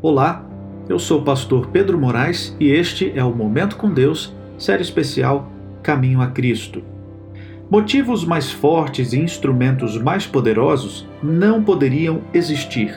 Olá, 0.00 0.46
eu 0.88 0.96
sou 0.96 1.18
o 1.18 1.24
pastor 1.24 1.70
Pedro 1.72 1.98
Moraes 1.98 2.54
e 2.60 2.68
este 2.68 3.12
é 3.16 3.24
o 3.24 3.34
Momento 3.34 3.74
com 3.74 3.92
Deus, 3.92 4.32
série 4.56 4.80
especial 4.80 5.50
Caminho 5.82 6.20
a 6.20 6.28
Cristo. 6.28 6.84
Motivos 7.68 8.24
mais 8.24 8.48
fortes 8.48 9.12
e 9.12 9.18
instrumentos 9.18 10.00
mais 10.00 10.24
poderosos 10.24 11.04
não 11.20 11.64
poderiam 11.64 12.20
existir. 12.32 12.96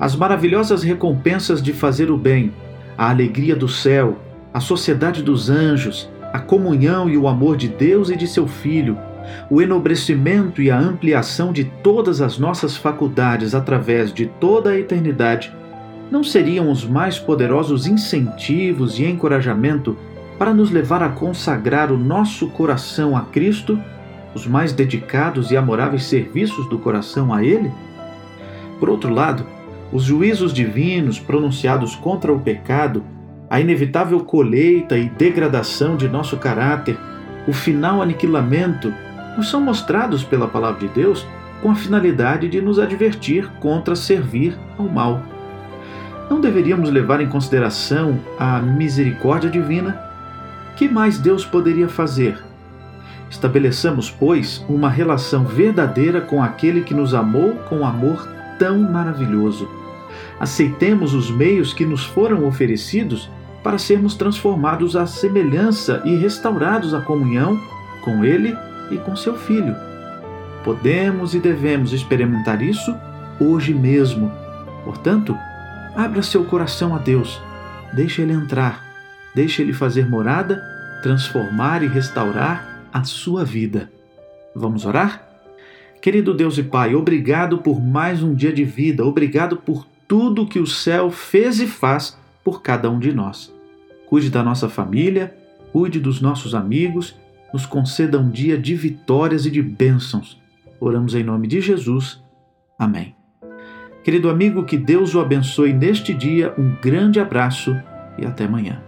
As 0.00 0.16
maravilhosas 0.16 0.82
recompensas 0.82 1.62
de 1.62 1.72
fazer 1.72 2.10
o 2.10 2.16
bem, 2.16 2.52
a 2.98 3.08
alegria 3.08 3.54
do 3.54 3.68
céu, 3.68 4.18
a 4.52 4.58
sociedade 4.58 5.22
dos 5.22 5.48
anjos, 5.48 6.10
a 6.32 6.40
comunhão 6.40 7.08
e 7.08 7.16
o 7.16 7.28
amor 7.28 7.56
de 7.56 7.68
Deus 7.68 8.10
e 8.10 8.16
de 8.16 8.26
seu 8.26 8.48
Filho, 8.48 8.98
o 9.48 9.62
enobrecimento 9.62 10.60
e 10.60 10.72
a 10.72 10.78
ampliação 10.78 11.52
de 11.52 11.66
todas 11.84 12.20
as 12.20 12.36
nossas 12.36 12.76
faculdades 12.76 13.54
através 13.54 14.12
de 14.12 14.26
toda 14.26 14.70
a 14.70 14.76
eternidade 14.76 15.54
não 16.10 16.22
seriam 16.22 16.70
os 16.70 16.84
mais 16.84 17.18
poderosos 17.18 17.86
incentivos 17.86 18.98
e 18.98 19.04
encorajamento 19.04 19.96
para 20.38 20.52
nos 20.52 20.70
levar 20.70 21.02
a 21.02 21.08
consagrar 21.08 21.90
o 21.90 21.98
nosso 21.98 22.48
coração 22.50 23.16
a 23.16 23.22
Cristo, 23.22 23.78
os 24.34 24.46
mais 24.46 24.72
dedicados 24.72 25.50
e 25.50 25.56
amoráveis 25.56 26.04
serviços 26.04 26.68
do 26.68 26.78
coração 26.78 27.32
a 27.32 27.42
Ele? 27.42 27.70
Por 28.78 28.90
outro 28.90 29.12
lado, 29.12 29.46
os 29.92 30.02
juízos 30.02 30.52
divinos 30.52 31.18
pronunciados 31.18 31.94
contra 31.96 32.32
o 32.32 32.40
pecado, 32.40 33.02
a 33.48 33.60
inevitável 33.60 34.20
colheita 34.20 34.98
e 34.98 35.08
degradação 35.08 35.96
de 35.96 36.08
nosso 36.08 36.36
caráter, 36.36 36.98
o 37.46 37.52
final 37.52 38.02
aniquilamento, 38.02 38.92
nos 39.36 39.48
são 39.50 39.60
mostrados 39.60 40.24
pela 40.24 40.48
palavra 40.48 40.80
de 40.80 40.88
Deus 40.88 41.26
com 41.62 41.70
a 41.70 41.74
finalidade 41.74 42.48
de 42.48 42.60
nos 42.60 42.78
advertir 42.78 43.48
contra 43.60 43.94
servir 43.94 44.58
ao 44.76 44.88
mal. 44.88 45.35
Não 46.28 46.40
deveríamos 46.40 46.90
levar 46.90 47.20
em 47.20 47.28
consideração 47.28 48.18
a 48.38 48.58
misericórdia 48.60 49.48
divina? 49.48 50.00
Que 50.76 50.88
mais 50.88 51.18
Deus 51.18 51.44
poderia 51.44 51.88
fazer? 51.88 52.42
Estabeleçamos, 53.30 54.10
pois, 54.10 54.64
uma 54.68 54.90
relação 54.90 55.44
verdadeira 55.44 56.20
com 56.20 56.42
aquele 56.42 56.82
que 56.82 56.94
nos 56.94 57.14
amou 57.14 57.52
com 57.68 57.86
amor 57.86 58.28
tão 58.58 58.78
maravilhoso. 58.78 59.68
Aceitemos 60.38 61.14
os 61.14 61.30
meios 61.30 61.72
que 61.72 61.84
nos 61.84 62.04
foram 62.04 62.46
oferecidos 62.46 63.30
para 63.62 63.78
sermos 63.78 64.14
transformados 64.14 64.96
à 64.96 65.06
semelhança 65.06 66.02
e 66.04 66.16
restaurados 66.16 66.94
à 66.94 67.00
comunhão 67.00 67.60
com 68.02 68.24
Ele 68.24 68.56
e 68.90 68.96
com 68.96 69.16
seu 69.16 69.34
Filho. 69.36 69.74
Podemos 70.64 71.34
e 71.34 71.38
devemos 71.38 71.92
experimentar 71.92 72.62
isso 72.62 72.94
hoje 73.40 73.72
mesmo. 73.72 74.30
Portanto, 74.84 75.36
abra 75.96 76.22
seu 76.22 76.44
coração 76.44 76.94
a 76.94 76.98
Deus, 76.98 77.40
deixe 77.94 78.20
Ele 78.20 78.34
entrar, 78.34 78.84
deixe 79.34 79.62
Ele 79.62 79.72
fazer 79.72 80.08
morada, 80.08 80.62
transformar 81.02 81.82
e 81.82 81.86
restaurar 81.86 82.86
a 82.92 83.02
sua 83.02 83.44
vida. 83.44 83.90
Vamos 84.54 84.84
orar? 84.84 85.26
Querido 86.00 86.34
Deus 86.34 86.58
e 86.58 86.62
Pai, 86.62 86.94
obrigado 86.94 87.58
por 87.58 87.80
mais 87.80 88.22
um 88.22 88.34
dia 88.34 88.52
de 88.52 88.62
vida, 88.62 89.04
obrigado 89.04 89.56
por 89.56 89.86
tudo 90.06 90.46
que 90.46 90.58
o 90.58 90.66
céu 90.66 91.10
fez 91.10 91.60
e 91.60 91.66
faz 91.66 92.16
por 92.44 92.62
cada 92.62 92.90
um 92.90 92.98
de 92.98 93.12
nós. 93.12 93.52
Cuide 94.06 94.30
da 94.30 94.42
nossa 94.42 94.68
família, 94.68 95.34
cuide 95.72 95.98
dos 95.98 96.20
nossos 96.20 96.54
amigos, 96.54 97.16
nos 97.52 97.64
conceda 97.64 98.18
um 98.18 98.28
dia 98.30 98.58
de 98.58 98.74
vitórias 98.74 99.46
e 99.46 99.50
de 99.50 99.62
bênçãos. 99.62 100.40
Oramos 100.78 101.14
em 101.14 101.24
nome 101.24 101.48
de 101.48 101.60
Jesus. 101.60 102.22
Amém. 102.78 103.15
Querido 104.06 104.30
amigo, 104.30 104.62
que 104.62 104.76
Deus 104.76 105.16
o 105.16 105.20
abençoe 105.20 105.72
neste 105.72 106.14
dia. 106.14 106.54
Um 106.56 106.76
grande 106.80 107.18
abraço 107.18 107.76
e 108.16 108.24
até 108.24 108.44
amanhã. 108.44 108.80